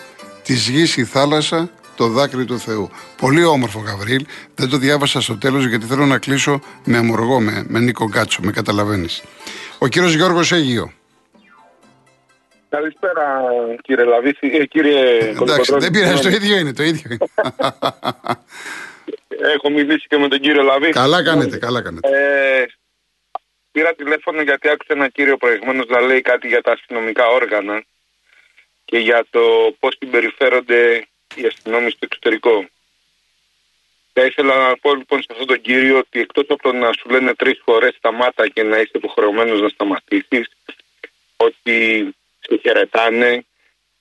της 0.43 0.67
γης 0.67 0.97
η 0.97 1.03
θάλασσα, 1.03 1.69
το 1.95 2.07
δάκρυ 2.07 2.45
του 2.45 2.59
Θεού. 2.59 2.89
Πολύ 3.17 3.43
όμορφο, 3.43 3.79
Γαβρίλ. 3.79 4.25
Δεν 4.55 4.69
το 4.69 4.77
διάβασα 4.77 5.21
στο 5.21 5.37
τέλος 5.37 5.67
γιατί 5.67 5.85
θέλω 5.85 6.05
να 6.05 6.17
κλείσω 6.17 6.61
με 6.83 6.97
αμοργό, 6.97 7.39
με, 7.39 7.65
με 7.67 7.79
Νίκο 7.79 8.05
Γκάτσο, 8.05 8.39
με 8.43 8.51
καταλαβαίνεις. 8.51 9.21
Ο 9.77 9.87
κύριος 9.87 10.13
Γιώργος 10.13 10.51
Αίγιο. 10.51 10.91
Καλησπέρα 12.71 13.25
κύριε 13.81 14.05
Λαβίθη, 14.05 14.57
ε, 14.57 14.65
κύριε 14.65 15.17
Εντάξει, 15.17 15.75
δεν 15.77 15.91
πειράζει, 15.91 16.21
το 16.21 16.29
ίδιο 16.29 16.57
είναι, 16.57 16.73
το 16.73 16.83
ίδιο 16.83 17.11
είναι. 17.11 17.17
Έχω 19.55 19.69
μιλήσει 19.69 20.07
και 20.07 20.17
με 20.17 20.27
τον 20.27 20.39
κύριο 20.39 20.63
Λαβίθη. 20.63 20.91
Καλά 20.91 21.23
κάνετε, 21.23 21.57
καλά 21.57 21.81
κάνετε. 21.81 22.07
Ε, 22.09 22.65
Πήρα 23.71 23.93
τηλέφωνο 23.93 24.41
γιατί 24.41 24.69
άκουσα 24.69 24.93
ένα 24.93 25.07
κύριο 25.07 25.37
προηγουμένως 25.37 25.87
να 25.87 25.99
λέει 25.99 26.21
κάτι 26.21 26.47
για 26.47 26.61
τα 26.61 26.71
αστυνομικά 26.71 27.27
όργανα 27.27 27.83
και 28.85 28.97
για 28.97 29.25
το 29.29 29.75
πώς 29.79 29.95
συμπεριφέρονται 29.99 31.07
οι 31.35 31.45
αστυνόμοι 31.45 31.89
στο 31.89 31.99
εξωτερικό. 31.99 32.65
Θα 34.13 34.25
ήθελα 34.25 34.67
να 34.67 34.77
πω 34.77 34.95
λοιπόν 34.95 35.21
σε 35.21 35.27
αυτόν 35.31 35.47
τον 35.47 35.61
κύριο 35.61 35.97
ότι 35.97 36.19
εκτός 36.19 36.45
από 36.49 36.63
το 36.63 36.71
να 36.71 36.91
σου 36.93 37.09
λένε 37.09 37.33
τρεις 37.33 37.61
φορές 37.65 37.95
σταμάτα 37.97 38.47
και 38.47 38.63
να 38.63 38.77
είσαι 38.77 38.91
υποχρεωμένος 38.93 39.61
να 39.61 39.69
σταματήσεις, 39.69 40.51
ότι 41.37 42.07
σε 42.41 42.59
χαιρετάνε, 42.61 43.45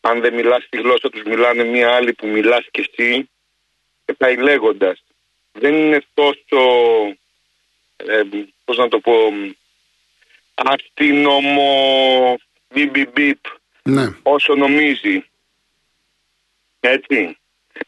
αν 0.01 0.21
δεν 0.21 0.35
μιλάς 0.35 0.67
τη 0.69 0.77
γλώσσα 0.77 1.11
τους, 1.11 1.23
μιλάνε 1.23 1.65
μία 1.65 1.95
άλλη 1.95 2.13
που 2.13 2.27
μιλάς 2.27 2.67
κι 2.71 2.81
εσύ, 2.81 3.31
και 4.05 4.13
πάει 4.13 4.37
λέγοντα. 4.37 4.97
Δεν 5.53 5.75
είναι 5.75 6.05
τόσο. 6.15 6.61
Ε, 7.97 8.23
πώς 8.65 8.77
να 8.77 8.89
το 8.89 9.01
πω, 9.01 9.33
αστυνομο 10.55 12.39
μπιπ 12.69 13.47
ναι. 13.83 14.07
όσο 14.23 14.55
νομίζει. 14.55 15.25
Έτσι. 16.81 17.37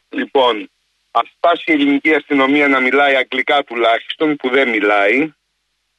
Λοιπόν, 0.09 0.69
α 1.11 1.21
φτάσει 1.37 1.63
η 1.65 1.71
ελληνική 1.71 2.13
αστυνομία 2.13 2.67
να 2.67 2.79
μιλάει 2.79 3.15
αγγλικά 3.15 3.63
τουλάχιστον 3.63 4.35
που 4.35 4.49
δεν 4.49 4.69
μιλάει 4.69 5.33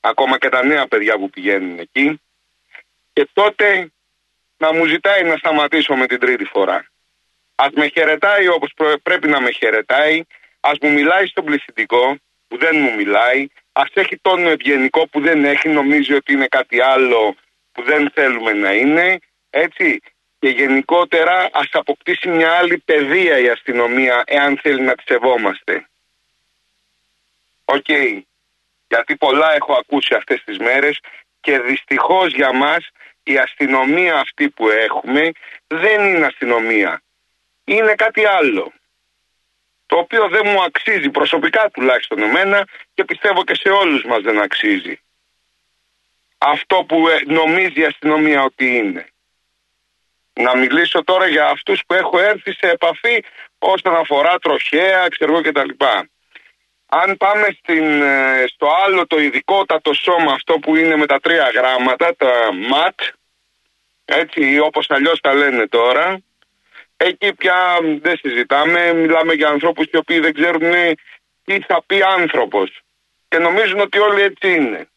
ακόμα 0.00 0.38
και 0.38 0.48
τα 0.48 0.64
νέα 0.64 0.86
παιδιά 0.86 1.18
που 1.18 1.30
πηγαίνουν 1.30 1.78
εκεί. 1.78 2.20
Και 3.12 3.28
τότε 3.32 3.92
να 4.64 4.72
μου 4.72 4.84
ζητάει 4.86 5.22
να 5.24 5.36
σταματήσω 5.36 5.94
με 5.94 6.06
την 6.06 6.18
τρίτη 6.18 6.44
φορά. 6.44 6.86
Ας 7.54 7.72
με 7.74 7.86
χαιρετάει 7.88 8.48
όπως 8.48 8.70
πρέπει 9.02 9.28
να 9.28 9.40
με 9.40 9.50
χαιρετάει, 9.50 10.22
ας 10.60 10.76
μου 10.82 10.92
μιλάει 10.92 11.26
στον 11.26 11.44
πληθυντικό 11.44 12.18
που 12.48 12.56
δεν 12.58 12.76
μου 12.76 12.94
μιλάει, 12.94 13.48
ας 13.72 13.90
έχει 13.94 14.16
τόνο 14.18 14.48
ευγενικό 14.48 15.06
που 15.08 15.20
δεν 15.20 15.44
έχει, 15.44 15.68
νομίζει 15.68 16.12
ότι 16.14 16.32
είναι 16.32 16.46
κάτι 16.46 16.80
άλλο 16.80 17.36
που 17.72 17.82
δεν 17.82 18.10
θέλουμε 18.14 18.52
να 18.52 18.72
είναι, 18.72 19.18
έτσι. 19.50 20.00
Και 20.38 20.50
γενικότερα 20.50 21.48
ας 21.52 21.68
αποκτήσει 21.72 22.28
μια 22.28 22.50
άλλη 22.52 22.78
παιδεία 22.78 23.38
η 23.38 23.48
αστυνομία 23.48 24.22
εάν 24.26 24.58
θέλει 24.62 24.80
να 24.80 24.94
τη 24.94 25.02
σεβόμαστε. 25.06 25.88
Οκ. 27.64 27.88
Γιατί 28.88 29.16
πολλά 29.16 29.54
έχω 29.54 29.72
ακούσει 29.72 30.14
αυτές 30.14 30.42
τις 30.44 30.58
μέρες 30.58 30.98
και 31.40 31.58
δυστυχώς 31.58 32.32
για 32.32 32.52
μας 32.52 32.90
η 33.24 33.38
αστυνομία 33.38 34.18
αυτή 34.18 34.50
που 34.50 34.68
έχουμε 34.68 35.30
δεν 35.66 36.04
είναι 36.04 36.26
αστυνομία. 36.26 37.02
Είναι 37.64 37.94
κάτι 37.94 38.24
άλλο. 38.24 38.72
Το 39.86 39.96
οποίο 39.96 40.28
δεν 40.28 40.42
μου 40.46 40.62
αξίζει 40.62 41.10
προσωπικά 41.10 41.70
τουλάχιστον 41.70 42.22
εμένα 42.22 42.68
και 42.94 43.04
πιστεύω 43.04 43.44
και 43.44 43.54
σε 43.54 43.68
όλους 43.68 44.04
μας 44.04 44.22
δεν 44.22 44.40
αξίζει. 44.40 44.98
Αυτό 46.38 46.84
που 46.88 47.08
ε, 47.08 47.20
νομίζει 47.26 47.80
η 47.80 47.84
αστυνομία 47.84 48.42
ότι 48.42 48.76
είναι. 48.76 49.06
Να 50.32 50.56
μιλήσω 50.56 51.04
τώρα 51.04 51.26
για 51.26 51.48
αυτούς 51.48 51.82
που 51.86 51.94
έχω 51.94 52.18
έρθει 52.18 52.52
σε 52.52 52.70
επαφή 52.70 53.24
όσον 53.58 53.94
αφορά 53.96 54.38
τροχέα, 54.38 55.08
ξέρω 55.08 55.42
και 55.42 55.52
τα 55.52 55.64
λοιπά. 55.64 56.08
Αν 57.02 57.16
πάμε 57.16 57.46
στην, 57.58 58.02
ε, 58.02 58.44
στο 58.46 58.68
άλλο 58.86 59.06
το 59.06 59.18
ειδικότατο 59.20 59.92
σώμα 59.92 60.32
αυτό 60.32 60.58
που 60.58 60.76
είναι 60.76 60.96
με 60.96 61.06
τα 61.06 61.20
τρία 61.20 61.50
γράμματα, 61.54 62.16
τα 62.16 62.52
ΜΑΤ, 62.68 63.00
έτσι 64.04 64.58
όπως 64.58 64.90
αλλιώς 64.90 65.20
τα 65.20 65.34
λένε 65.34 65.66
τώρα, 65.66 66.20
εκεί 66.96 67.34
πια 67.34 67.78
δεν 68.00 68.16
συζητάμε, 68.16 68.92
μιλάμε 68.92 69.32
για 69.32 69.48
ανθρώπους 69.48 69.86
οι 69.90 69.96
οποίοι 69.96 70.20
δεν 70.20 70.34
ξέρουν 70.34 70.96
τι 71.44 71.60
θα 71.60 71.82
πει 71.86 72.02
άνθρωπος 72.02 72.80
και 73.28 73.38
νομίζουν 73.38 73.80
ότι 73.80 73.98
όλοι 73.98 74.22
έτσι 74.22 74.54
είναι. 74.54 74.88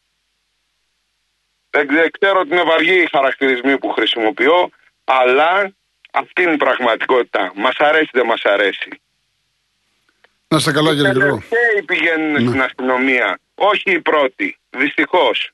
Δεν 1.70 2.10
ξέρω 2.10 2.40
ότι 2.40 2.52
είναι 2.52 2.62
βαριοί 2.62 3.00
οι 3.04 3.08
χαρακτηρισμοί 3.10 3.78
που 3.78 3.88
χρησιμοποιώ, 3.88 4.70
αλλά 5.04 5.72
αυτή 6.12 6.42
είναι 6.42 6.52
η 6.52 6.56
πραγματικότητα. 6.56 7.52
Μας 7.54 7.76
αρέσει, 7.76 8.10
δεν 8.12 8.26
μας 8.26 8.44
αρέσει. 8.44 9.00
Να 10.48 10.56
είστε 10.56 10.72
καλά, 10.72 10.94
κύριε 10.94 11.12
Γιώργο. 11.12 11.38
Και 11.38 11.82
πηγαίνουν 11.82 12.32
ναι. 12.32 12.48
στην 12.48 12.62
αστυνομία. 12.62 13.38
Όχι 13.54 13.90
οι 13.90 14.00
πρώτοι. 14.00 14.58
Δυστυχώς. 14.70 15.50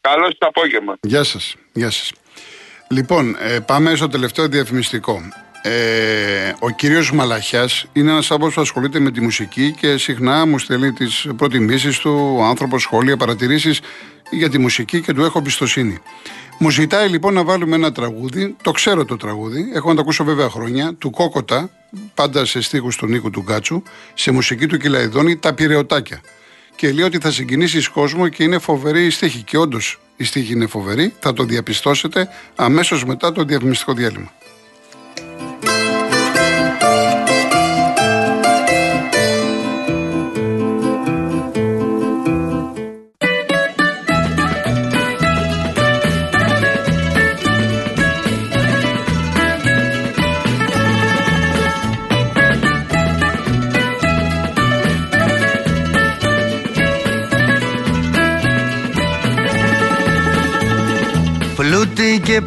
Καλό 0.00 0.34
σα 0.38 0.46
απόγευμα. 0.46 0.96
Γεια 1.00 1.22
σας. 1.22 1.56
Γεια 1.72 1.90
σας. 1.90 2.12
Λοιπόν, 2.88 3.36
ε, 3.40 3.60
πάμε 3.60 3.94
στο 3.94 4.08
τελευταίο 4.08 4.48
διαφημιστικό. 4.48 5.20
Ε, 5.62 6.52
ο 6.58 6.70
κύριος 6.70 7.12
Μαλαχιάς 7.12 7.86
είναι 7.92 8.10
ένας 8.10 8.30
άνθρωπος 8.30 8.54
που 8.54 8.60
ασχολείται 8.60 8.98
με 8.98 9.10
τη 9.10 9.20
μουσική 9.20 9.74
και 9.80 9.96
συχνά 9.96 10.46
μου 10.46 10.58
στέλνει 10.58 10.92
τις 10.92 11.26
προτιμήσεις 11.36 11.98
του, 11.98 12.36
ο 12.38 12.44
άνθρωπος 12.44 12.82
σχόλια, 12.82 13.16
παρατηρήσεις 13.16 13.80
για 14.30 14.50
τη 14.50 14.58
μουσική 14.58 15.00
και 15.00 15.12
του 15.12 15.24
έχω 15.24 15.38
εμπιστοσύνη. 15.38 15.98
Μου 16.58 16.70
ζητάει 16.70 17.08
λοιπόν 17.08 17.34
να 17.34 17.44
βάλουμε 17.44 17.76
ένα 17.76 17.92
τραγούδι, 17.92 18.56
το 18.62 18.70
ξέρω 18.70 19.04
το 19.04 19.16
τραγούδι, 19.16 19.70
έχω 19.74 19.88
να 19.88 19.94
το 19.94 20.00
ακούσω 20.00 20.24
βέβαια 20.24 20.48
χρόνια, 20.48 20.94
του 20.98 21.10
Κόκοτα, 21.10 21.70
πάντα 22.14 22.44
σε 22.44 22.60
στίχους 22.60 22.96
του 22.96 23.06
Νίκου 23.06 23.30
του 23.30 23.40
Γκάτσου, 23.40 23.82
σε 24.14 24.30
μουσική 24.30 24.66
του 24.66 24.78
Κυλαϊδόνη, 24.78 25.36
τα 25.36 25.54
πυρεωτάκια. 25.54 26.20
Και 26.76 26.92
λέει 26.92 27.04
ότι 27.04 27.18
θα 27.18 27.30
συγκινήσει 27.30 27.90
κόσμο 27.90 28.28
και 28.28 28.42
είναι 28.42 28.58
φοβερή 28.58 29.04
η 29.04 29.10
στίχη. 29.10 29.42
Και 29.42 29.56
όντως 29.56 30.00
η 30.16 30.24
στίχη 30.24 30.52
είναι 30.52 30.66
φοβερή, 30.66 31.14
θα 31.20 31.32
το 31.32 31.44
διαπιστώσετε 31.44 32.28
αμέσως 32.54 33.04
μετά 33.04 33.32
το 33.32 33.44
διαφημιστικό 33.44 33.92
διάλειμμα. 33.92 34.32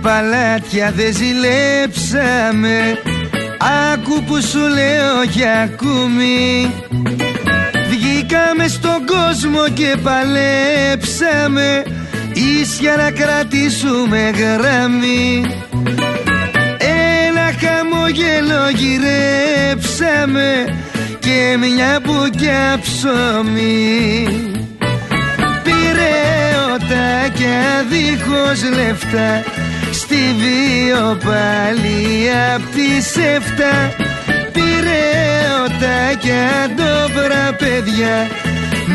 Παλάτια 0.07 0.91
δεν 0.95 1.13
ζηλέψαμε. 1.13 2.77
Άκου 3.93 4.23
που 4.23 4.41
σου 4.41 4.59
λέω 4.59 5.23
για 5.29 5.61
ακούμη 5.61 6.73
Βγήκαμε 7.89 8.67
στον 8.67 9.05
κόσμο 9.05 9.69
και 9.73 9.95
παλέψαμε. 10.03 11.83
Ίσια 12.33 12.95
να 12.95 13.11
κρατήσουμε 13.11 14.29
γραμμή. 14.29 15.45
Ένα 17.27 17.53
χαμόγελο 17.61 18.69
γυρέψαμε 18.75 20.65
Και 21.19 21.57
μια 21.57 21.99
μπουκιά 22.03 22.79
ψωμί. 22.81 24.27
Πυρεωτάκια 25.63 27.59
δίχως 27.89 28.63
λεφτά 28.75 29.56
Στη 30.09 30.35
πάλι 31.25 32.29
απ' 32.55 32.71
τις 32.75 33.15
εφτά. 33.15 33.95
Πυρεωτάκια 34.53 36.45
ντόπρα 36.75 37.53
παιδιά 37.57 38.27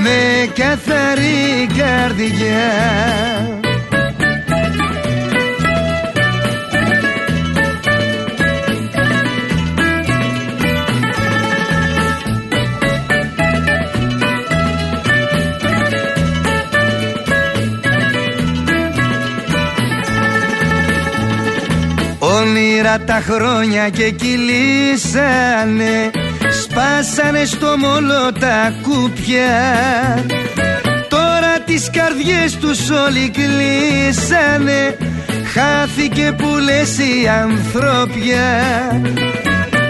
Με 0.02 0.48
καθαρή 0.54 1.66
καρδιά 1.76 2.70
Όνειρα 22.92 23.04
τα 23.06 23.22
χρόνια 23.32 23.88
και 23.88 24.10
κυλήσανε 24.10 24.50
Σπάσανε 26.62 27.44
στο 27.44 27.76
μόλο 27.78 28.32
τα 28.40 28.74
κούπια 28.82 29.50
Τώρα 31.08 31.60
τις 31.64 31.90
καρδιές 31.92 32.56
τους 32.56 32.90
όλοι 32.90 33.30
κλείσανε 33.30 34.96
Χάθηκε 35.52 36.34
που 36.36 36.48
λες 36.64 36.98
η 36.98 37.28
ανθρώπια 37.42 38.46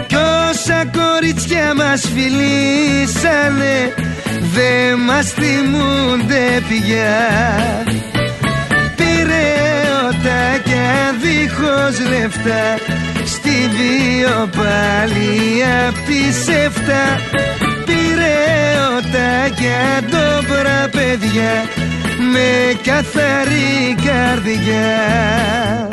Κι 0.07 0.17
όσα 0.51 0.85
κοριτσιά 0.93 1.75
μας 1.75 2.11
φιλήσανε 2.15 3.95
Δε 4.55 4.97
μας 4.97 5.31
θυμούνται 5.31 6.63
πια 6.69 8.02
δίχως 11.23 12.09
λεφτά 12.11 12.65
Στη 13.25 13.51
βίο 13.77 14.49
πάλι 14.57 15.63
απ' 15.89 16.07
τις 16.07 16.49
εφτά. 16.65 17.21
Πυρεωτάκια 17.87 19.81
ντόπρα 20.01 20.89
παιδιά 20.91 21.65
Με 22.33 22.79
καθαρή 22.83 23.95
καρδιά 24.07 25.92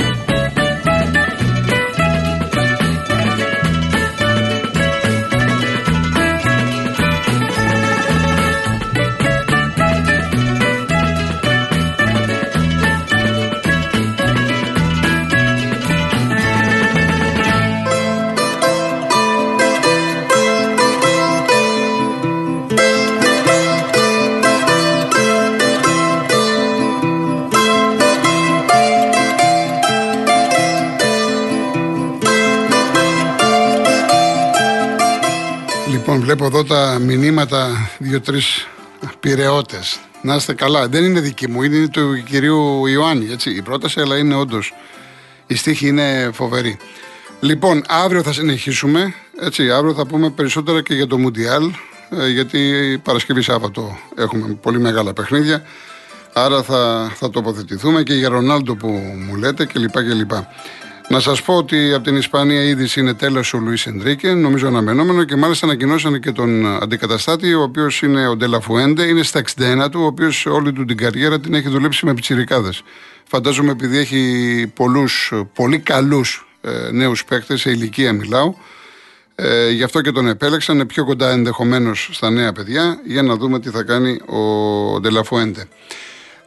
μηνύματα 37.00 37.90
δύο-τρεις 37.98 38.68
πυρεώτες. 39.20 40.00
Να 40.22 40.36
είστε 40.36 40.54
καλά. 40.54 40.88
Δεν 40.88 41.04
είναι 41.04 41.20
δική 41.20 41.50
μου, 41.50 41.64
είναι 41.64 41.88
του 41.88 42.24
κυρίου 42.24 42.86
Ιωάννη. 42.86 43.32
Έτσι, 43.32 43.50
η 43.50 43.62
πρόταση, 43.62 44.00
αλλά 44.00 44.18
είναι 44.18 44.36
όντως. 44.36 44.74
Η 45.48 45.56
στίχη 45.56 45.88
είναι 45.88 46.30
φοβερή. 46.34 46.78
Λοιπόν, 47.40 47.84
αύριο 47.88 48.24
θα 48.24 48.34
συνεχίσουμε. 48.34 49.14
Έτσι, 49.42 49.72
αύριο 49.72 49.94
θα 49.94 50.06
πούμε 50.06 50.30
περισσότερα 50.30 50.82
και 50.82 50.94
για 50.94 51.08
το 51.08 51.18
Μουντιάλ. 51.18 51.72
ε, 52.10 52.28
Γιατί 52.28 52.60
Παρασκευή 53.04 53.42
Σάββατο 53.42 53.98
έχουμε 54.16 54.58
πολύ 54.62 54.80
μεγάλα 54.80 55.14
παιχνίδια. 55.14 55.64
Άρα 56.34 56.64
θα, 56.64 57.12
θα 57.16 57.30
τοποθετηθούμε 57.30 58.04
και 58.04 58.14
για 58.14 58.30
Ρονάλντο 58.30 58.76
που 58.76 58.88
μου 59.28 59.36
λέτε 59.36 59.66
κλπ. 59.66 59.92
κλπ. 59.92 60.32
Να 61.12 61.20
σας 61.20 61.42
πω 61.42 61.56
ότι 61.56 61.94
από 61.94 62.04
την 62.04 62.16
Ισπανία 62.16 62.64
η 62.64 62.68
είδηση 62.68 63.00
είναι 63.00 63.14
τέλος 63.14 63.54
ο 63.54 63.58
Λουίς 63.58 63.86
Ενδρίκε, 63.86 64.34
νομίζω 64.34 64.68
αναμενόμενο 64.68 65.24
και 65.24 65.36
μάλιστα 65.36 65.66
ανακοινώσανε 65.66 66.20
και 66.20 66.32
τον 66.32 66.66
αντικαταστάτη, 66.84 67.54
ο 67.54 67.62
οποίος 67.62 68.02
είναι 68.02 68.28
ο 68.28 68.36
Ντελαφουέντε, 68.36 69.04
είναι 69.04 69.24
στα 69.24 69.40
61 69.40 69.90
του, 69.92 70.02
ο 70.02 70.06
οποίος 70.06 70.46
όλη 70.46 70.74
του 70.74 70.86
την 70.86 70.98
καριέρα 70.98 71.40
την 71.40 71.54
έχει 71.54 71.70
δουλέψει 71.70 72.06
με 72.06 72.14
πιτσιρικάδες. 72.14 72.82
Φαντάζομαι 73.24 73.72
επειδή 73.72 73.98
έχει 73.98 74.72
πολλούς, 74.76 75.34
πολύ 75.54 75.80
καλούς 75.80 76.48
ε, 76.62 76.92
νέους 76.92 77.26
παίκτες, 77.26 77.62
σε 77.62 77.70
ηλικία 77.70 78.14
μιλάω. 78.14 78.54
Ε, 79.36 79.70
γι' 79.70 79.84
αυτό 79.84 80.02
και 80.02 80.12
τον 80.12 80.28
επέλεξαν, 80.28 80.76
είναι 80.76 80.86
πιο 80.86 81.06
κοντά 81.06 81.32
ενδεχομένως 81.32 82.10
στα 82.12 82.30
νέα 82.30 82.52
παιδιά, 82.52 83.00
για 83.06 83.22
να 83.22 83.36
δούμε 83.36 83.60
τι 83.60 83.70
θα 83.70 83.84
κάνει 83.84 84.20
ο 84.26 85.00
Ντελαφουέντε. 85.00 85.68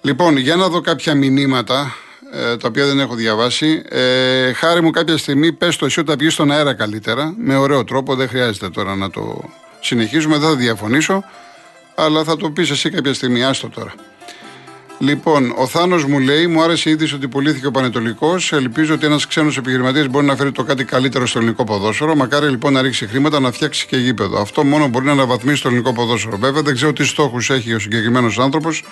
Λοιπόν, 0.01 0.37
για 0.37 0.57
να 0.57 0.69
δω 0.69 0.81
κάποια 0.81 1.15
μηνύματα 1.15 1.95
ε, 2.35 2.57
τα 2.57 2.69
οποία 2.69 2.87
δεν 2.87 3.01
έχω 3.01 3.15
διαβάσει. 3.15 3.83
Ε, 3.89 4.53
χάρη 4.53 4.83
μου 4.83 4.91
κάποια 4.91 5.17
στιγμή, 5.17 5.53
πες 5.53 5.77
το 5.77 5.87
εσύ 5.87 6.01
όταν 6.01 6.17
βγει 6.19 6.31
στον 6.31 6.51
αέρα 6.51 6.75
καλύτερα, 6.75 7.35
με 7.39 7.57
ωραίο 7.57 7.85
τρόπο, 7.85 8.15
δεν 8.15 8.29
χρειάζεται 8.29 8.71
τώρα 8.71 8.97
να 8.97 9.11
το 9.11 9.45
συνεχίσουμε, 9.81 10.39
δεν 10.39 10.49
θα 10.49 10.57
διαφωνήσω, 10.57 11.25
αλλά 11.95 12.25
θα 12.25 12.37
το 12.37 12.51
πεις 12.51 12.71
εσύ 12.71 12.91
κάποια 12.91 13.15
στιγμή, 13.15 13.45
άστο 13.45 13.69
τώρα. 13.69 13.95
Λοιπόν, 14.99 15.55
ο 15.57 15.67
Θάνος 15.67 16.05
μου 16.05 16.19
λέει: 16.19 16.47
Μου 16.47 16.63
άρεσε 16.63 16.89
η 16.89 16.93
είδηση 16.93 17.15
ότι 17.15 17.29
πουλήθηκε 17.29 17.67
ο 17.67 17.71
Πανετολικός. 17.71 18.53
Ελπίζω 18.53 18.95
ότι 18.95 19.07
ένας 19.07 19.27
ξένος 19.27 19.57
επιχειρηματίας 19.57 20.07
μπορεί 20.07 20.27
να 20.27 20.37
φέρει 20.37 20.53
το 20.53 20.63
κάτι 20.63 20.85
καλύτερο 20.85 21.27
στο 21.27 21.39
ελληνικό 21.39 21.65
ποδόσφαιρο. 21.65 22.15
Μακάρι 22.15 22.49
λοιπόν 22.49 22.73
να 22.73 22.83
ρίξει 22.83 23.07
χρήματα 23.07 23.41
να 23.41 23.53
φτιάξει 23.53 23.87
και 23.87 23.97
γήπεδο. 23.97 24.41
Αυτό 24.41 24.65
μόνο 24.65 24.89
μπορεί 24.89 25.05
να 25.05 25.13
αναβαθμίσει 25.13 25.63
το 25.63 25.69
ελληνικό 25.69 25.93
ποδόσφαιρο. 25.93 26.37
Βέβαια, 26.37 26.63
δεν 26.63 26.75
ξέρω 26.75 26.93
τι 26.93 27.05
στόχους 27.05 27.51
έχει 27.51 27.75
ο 27.75 27.79
συγκεκριμένος 27.79 28.39
άνθρωπος. 28.39 28.85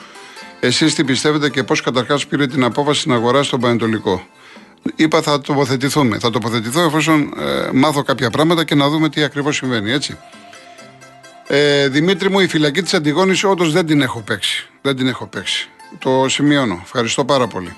Εσείς 0.61 0.95
τι 0.95 1.05
πιστεύετε 1.05 1.51
και 1.51 1.63
πώς 1.63 1.81
καταρχάς 1.81 2.27
πήρε 2.27 2.47
την 2.47 2.65
απόφαση 2.65 3.09
να 3.09 3.15
αγοράσει 3.15 3.51
τον 3.51 3.61
Πανετολικό; 3.61 4.27
Είπα 4.97 5.23
θα 5.23 5.41
τοποθετηθούμε. 5.41 6.19
Θα 6.19 6.31
τοποθετηθώ 6.31 6.81
εφόσον 6.81 7.33
ε, 7.39 7.69
μάθω 7.73 8.03
κάποια 8.03 8.31
πράγματα 8.31 8.65
και 8.65 8.75
να 8.75 8.89
δούμε 8.89 9.09
τι 9.09 9.23
ακριβώς 9.23 9.57
συμβαίνει, 9.57 9.93
έτσι. 9.93 10.19
Ε, 11.47 11.89
Δημήτρη 11.89 12.31
μου, 12.31 12.41
η 12.41 12.47
φυλακή 12.47 12.83
της 12.83 12.95
Αντιγόνης 12.95 13.45
όντως 13.45 13.73
δεν 13.73 13.87
την 13.87 14.01
έχω 14.01 14.21
παίξει. 14.21 14.69
Δεν 14.83 14.97
την 14.97 15.07
έχω 15.07 15.27
παίξει. 15.27 15.69
Το 15.99 16.29
σημειώνω. 16.29 16.81
Ευχαριστώ 16.83 17.25
πάρα 17.25 17.47
πολύ. 17.47 17.77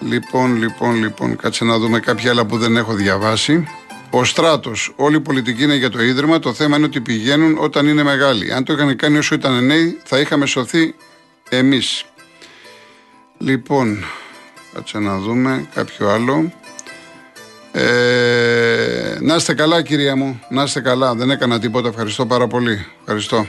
Λοιπόν, 0.00 0.56
λοιπόν, 0.56 0.94
λοιπόν, 0.94 1.36
κάτσε 1.36 1.64
να 1.64 1.78
δούμε 1.78 2.00
κάποια 2.00 2.30
άλλα 2.30 2.46
που 2.46 2.58
δεν 2.58 2.76
έχω 2.76 2.92
διαβάσει. 2.92 3.68
Ο 4.10 4.24
στράτος. 4.24 4.92
Όλη 4.96 5.16
η 5.16 5.20
πολιτική 5.20 5.62
είναι 5.62 5.74
για 5.74 5.90
το 5.90 6.02
ίδρυμα. 6.02 6.38
Το 6.38 6.52
θέμα 6.52 6.76
είναι 6.76 6.86
ότι 6.86 7.00
πηγαίνουν 7.00 7.56
όταν 7.58 7.86
είναι 7.86 8.02
μεγάλοι. 8.02 8.52
Αν 8.52 8.64
το 8.64 8.72
είχαν 8.72 8.96
κάνει 8.96 9.18
όσο 9.18 9.34
ήταν 9.34 9.64
νέοι, 9.64 9.98
θα 10.04 10.18
είχαμε 10.18 10.46
σωθεί 10.46 10.94
εμείς. 11.50 12.04
Λοιπόν, 13.38 14.04
κάτσε 14.74 14.98
να 14.98 15.18
δούμε 15.18 15.68
κάποιο 15.74 16.08
άλλο. 16.08 16.52
Ε, 17.72 19.18
να 19.20 19.34
είστε 19.34 19.54
καλά, 19.54 19.82
κυρία 19.82 20.16
μου. 20.16 20.40
Να 20.48 20.62
είστε 20.62 20.80
καλά. 20.80 21.14
Δεν 21.14 21.30
έκανα 21.30 21.58
τίποτα. 21.58 21.88
Ευχαριστώ 21.88 22.26
πάρα 22.26 22.46
πολύ. 22.46 22.86
Ευχαριστώ. 23.00 23.46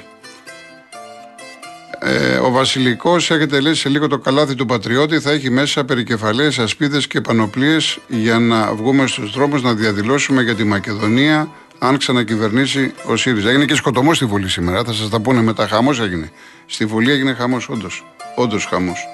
Ε, 1.99 2.37
ο 2.37 2.51
Βασιλικός 2.51 3.31
έχετε 3.31 3.59
λέσει 3.59 3.79
σε 3.81 3.89
λίγο 3.89 4.07
το 4.07 4.17
καλάθι 4.19 4.55
του 4.55 4.65
Πατριώτη. 4.65 5.19
Θα 5.19 5.31
έχει 5.31 5.49
μέσα 5.49 5.85
περικεφαλαίες, 5.85 6.59
ασπίδες 6.59 7.07
και 7.07 7.21
πανοπλίες 7.21 7.99
για 8.07 8.39
να 8.39 8.73
βγούμε 8.73 9.07
στους 9.07 9.31
δρόμους 9.31 9.61
να 9.61 9.73
διαδηλώσουμε 9.73 10.41
για 10.41 10.55
τη 10.55 10.63
Μακεδονία 10.63 11.51
αν 11.83 11.97
ξανακυβερνήσει 11.97 12.93
ο 13.05 13.15
ΣΥΡΙΖΑ. 13.15 13.49
Έγινε 13.49 13.65
και 13.65 13.75
σκοτωμός 13.75 14.15
στη 14.15 14.25
Βουλή 14.25 14.49
σήμερα. 14.49 14.83
Θα 14.83 14.93
σας 14.93 15.09
τα 15.09 15.19
πούνε 15.19 15.41
μετά. 15.41 15.67
Χαμός 15.67 15.99
έγινε. 15.99 16.31
Στη 16.65 16.85
Βουλή 16.85 17.11
έγινε 17.11 17.33
χαμός, 17.33 17.69
όντως. 17.69 18.05
Όντως 18.35 18.65
χαμός. 18.65 19.07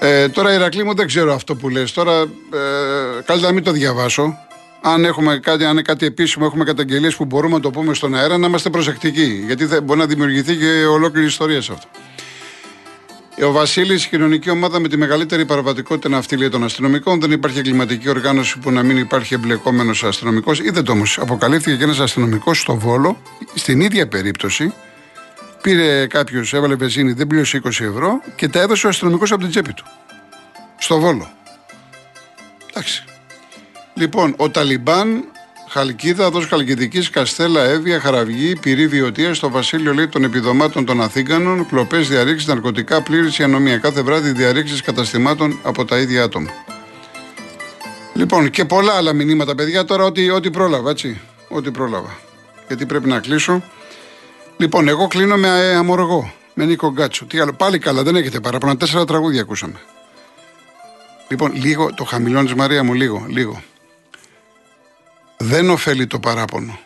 Ε, 0.00 0.28
τώρα, 0.28 0.54
Ηρακλή 0.54 0.84
μου, 0.84 0.94
δεν 0.94 1.06
ξέρω 1.06 1.34
αυτό 1.34 1.54
που 1.54 1.68
λες. 1.68 1.92
Τώρα, 1.92 2.20
ε, 2.20 2.26
καλύτερα 3.24 3.40
να 3.40 3.52
μην 3.52 3.62
το 3.62 3.72
διαβάσω. 3.72 4.38
Αν, 4.82 5.04
έχουμε 5.04 5.38
κάτι, 5.38 5.64
αν 5.64 5.70
είναι 5.70 5.82
κάτι 5.82 6.06
επίσημο, 6.06 6.44
έχουμε 6.48 6.64
καταγγελίες 6.64 7.16
που 7.16 7.24
μπορούμε 7.24 7.54
να 7.54 7.60
το 7.60 7.70
πούμε 7.70 7.94
στον 7.94 8.14
αέρα, 8.14 8.38
να 8.38 8.46
είμαστε 8.46 8.70
προσεκτικοί. 8.70 9.42
Γιατί 9.46 9.64
δεν, 9.64 9.82
μπορεί 9.82 9.98
να 9.98 10.06
δημιουργηθεί 10.06 10.56
και 10.56 10.84
ολόκληρη 10.90 11.26
ιστορία 11.26 11.62
σε 11.62 11.72
αυτό. 11.72 11.88
Ε, 13.40 13.44
Ο 13.44 13.52
Βασίλης, 13.52 14.04
η 14.04 14.08
κοινωνική 14.08 14.50
ομάδα 14.50 14.78
με 14.78 14.88
τη 14.88 14.96
μεγαλύτερη 14.96 15.44
παραβατικότητα 15.44 16.08
είναι 16.08 16.16
αυτή 16.16 16.36
λέει, 16.36 16.48
των 16.48 16.64
αστυνομικών. 16.64 17.20
Δεν 17.20 17.30
υπάρχει 17.30 17.58
εγκληματική 17.58 18.08
οργάνωση 18.08 18.58
που 18.58 18.70
να 18.70 18.82
μην 18.82 18.96
υπάρχει 18.98 19.34
εμπλεκόμενος 19.34 20.04
αστυνομικός. 20.04 20.60
Είδατε 20.60 20.90
όμως, 20.90 21.18
αποκαλύφθηκε 21.18 21.76
και 21.76 21.82
ένας 21.84 21.98
αστυνομικός 21.98 22.60
στο 22.60 22.76
Βόλο, 22.76 23.22
στην 23.54 23.80
ίδια 23.80 24.08
περίπτωση. 24.08 24.72
Πήρε 25.62 26.06
κάποιος, 26.06 26.52
έβαλε 26.52 26.74
βενζίνη, 26.74 27.12
δεν 27.12 27.26
πλήρωσε 27.26 27.60
20 27.64 27.84
ευρώ 27.84 28.22
και 28.36 28.48
τα 28.48 28.60
έδωσε 28.60 28.86
ο 28.86 28.88
αστυνομικός 28.88 29.32
από 29.32 29.40
την 29.40 29.50
τσέπη 29.50 29.72
του. 29.72 29.84
Στο 30.78 30.98
Βόλο. 30.98 31.30
Εντάξει. 32.70 33.04
Λοιπόν, 33.94 34.34
ο 34.36 34.50
Ταλιμπάν, 34.50 35.24
Χαλκίδα, 35.78 36.30
δό 36.30 36.40
Χαλκιδικής, 36.40 37.10
Καστέλα, 37.10 37.62
Εύβοια, 37.62 38.00
Χαραυγή, 38.00 38.56
Πυρή, 38.56 38.86
Βιωτία, 38.86 39.34
στο 39.34 39.50
βασίλειο 39.50 39.94
λέει 39.94 40.08
των 40.08 40.24
επιδομάτων 40.24 40.84
των 40.84 41.00
Αθήγανων, 41.00 41.66
κλοπές, 41.66 42.08
διαρρήξεις, 42.08 42.48
ναρκωτικά, 42.48 43.02
πλήρηση, 43.02 43.42
ανομία. 43.42 43.78
Κάθε 43.78 44.02
βράδυ 44.02 44.32
διαρρήξεις 44.32 44.82
καταστημάτων 44.82 45.58
από 45.62 45.84
τα 45.84 45.98
ίδια 45.98 46.22
άτομα. 46.22 46.50
Λοιπόν, 48.14 48.50
και 48.50 48.64
πολλά 48.64 48.92
άλλα 48.92 49.12
μηνύματα, 49.12 49.54
παιδιά, 49.54 49.84
τώρα 49.84 50.04
ό,τι, 50.04 50.30
ό,τι 50.30 50.50
πρόλαβα, 50.50 50.90
έτσι. 50.90 51.20
Ό,τι 51.48 51.70
πρόλαβα. 51.70 52.18
Γιατί 52.66 52.86
πρέπει 52.86 53.08
να 53.08 53.20
κλείσω. 53.20 53.62
Λοιπόν, 54.56 54.88
εγώ 54.88 55.06
κλείνω 55.06 55.36
με 55.36 55.48
ε, 55.48 55.74
αμοργό. 55.74 56.32
Με 56.54 56.64
Νίκο 56.64 56.90
Γκάτσο. 56.90 57.24
Τι 57.24 57.38
άλλο, 57.38 57.52
πάλι 57.52 57.78
καλά, 57.78 58.02
δεν 58.02 58.16
έχετε 58.16 58.40
παράπονα. 58.40 58.76
Τέσσερα 58.76 59.04
τραγούδια 59.04 59.40
ακούσαμε. 59.40 59.80
Λοιπόν, 61.28 61.52
λίγο, 61.54 61.94
το 61.94 62.04
χαμηλώνεις 62.04 62.54
Μαρία 62.54 62.84
μου, 62.84 62.94
λίγο, 62.94 63.26
λίγο. 63.28 63.62
Δεν 65.40 65.70
ωφέλει 65.70 66.06
το 66.06 66.18
παράπονο. 66.18 66.78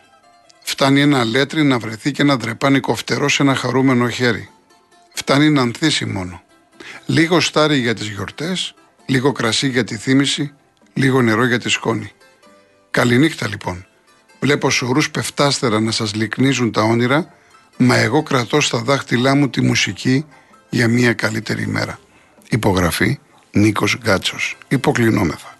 Φτάνει 0.63 1.01
ένα 1.01 1.23
λέτρι 1.23 1.63
να 1.63 1.79
βρεθεί 1.79 2.11
και 2.11 2.23
να 2.23 2.37
δρεπάνει 2.37 2.79
κοφτερό 2.79 3.29
σε 3.29 3.43
ένα 3.43 3.55
χαρούμενο 3.55 4.09
χέρι. 4.09 4.49
Φτάνει 5.13 5.49
να 5.49 5.61
ανθίσει 5.61 6.05
μόνο. 6.05 6.41
Λίγο 7.05 7.39
στάρι 7.39 7.77
για 7.77 7.93
τις 7.93 8.07
γιορτές, 8.07 8.73
λίγο 9.05 9.31
κρασί 9.31 9.67
για 9.67 9.83
τη 9.83 9.97
θύμηση, 9.97 10.53
λίγο 10.93 11.21
νερό 11.21 11.45
για 11.45 11.59
τη 11.59 11.69
σκόνη. 11.69 12.11
Καληνύχτα 12.91 13.47
λοιπόν. 13.47 13.85
Βλέπω 14.39 14.69
σωρούς 14.69 15.11
πεφτάστερα 15.11 15.79
να 15.79 15.91
σας 15.91 16.15
λυκνίζουν 16.15 16.71
τα 16.71 16.81
όνειρα, 16.81 17.33
μα 17.77 17.95
εγώ 17.95 18.23
κρατώ 18.23 18.61
στα 18.61 18.77
δάχτυλά 18.77 19.35
μου 19.35 19.49
τη 19.49 19.61
μουσική 19.61 20.25
για 20.69 20.87
μια 20.87 21.13
καλύτερη 21.13 21.67
μέρα. 21.67 21.99
Υπογραφή 22.49 23.19
Νίκος 23.51 23.97
Γκάτσος. 23.97 24.57
Υποκλεινόμεθα. 24.67 25.57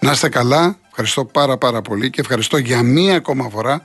Να 0.00 0.10
είστε 0.10 0.28
καλά, 0.28 0.78
ευχαριστώ 0.98 1.24
πάρα 1.24 1.56
πάρα 1.56 1.82
πολύ 1.82 2.10
και 2.10 2.20
ευχαριστώ 2.20 2.56
για 2.56 2.82
μία 2.82 3.16
ακόμα 3.16 3.48
φορά 3.48 3.82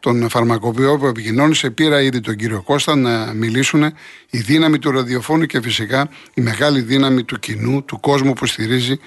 τον 0.00 0.28
φαρμακοποιό 0.28 0.98
που 0.98 1.06
επικοινώνησε. 1.06 1.70
Πήρα 1.70 2.02
ήδη 2.02 2.20
τον 2.20 2.36
κύριο 2.36 2.62
Κώστα 2.62 2.96
να 2.96 3.32
μιλήσουν 3.34 3.82
η 4.30 4.38
δύναμη 4.38 4.78
του 4.78 4.90
ραδιοφώνου 4.90 5.46
και 5.46 5.60
φυσικά 5.60 6.08
η 6.34 6.40
μεγάλη 6.40 6.80
δύναμη 6.80 7.24
του 7.24 7.38
κοινού, 7.38 7.84
του 7.84 8.00
κόσμου 8.00 8.32
που 8.32 8.46
στηρίζει 8.46 8.98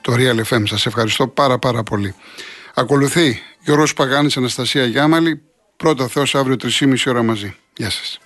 το 0.00 0.14
Real 0.16 0.42
FM. 0.48 0.62
Σας 0.64 0.86
ευχαριστώ 0.86 1.28
πάρα 1.28 1.58
πάρα 1.58 1.82
πολύ. 1.82 2.14
Ακολουθεί 2.74 3.42
Γιώργος 3.60 3.94
Παγάνης, 3.94 4.36
Αναστασία 4.36 4.84
Γιάμαλη. 4.84 5.42
Πρώτα 5.76 6.08
Θεός 6.08 6.34
αύριο 6.34 6.56
3,5 6.56 7.06
ώρα 7.06 7.22
μαζί. 7.22 7.54
Γεια 7.76 7.90
σας. 7.90 8.18